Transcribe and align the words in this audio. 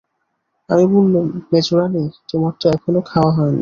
আমি 0.69 0.85
বললুম, 0.87 1.25
মেজোরানী, 1.51 2.03
তোমার 2.31 2.53
তো 2.61 2.65
এখনো 2.69 2.99
খাওয়া 3.01 3.31
হয় 3.31 3.51
নি। 3.51 3.59